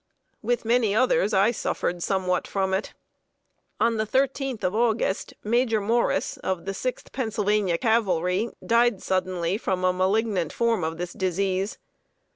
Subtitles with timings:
[0.41, 2.95] With many others, I suffered somewhat from it.
[3.79, 9.83] On the 13th of August, Major Morris, of the Sixth Pennsylvania Cavalry, died suddenly from
[9.83, 11.77] a malignant form of this disease.